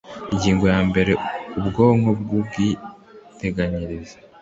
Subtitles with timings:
[0.33, 1.11] ingingo ya mbere
[1.59, 4.17] ubwoko bw ubwiteganyirize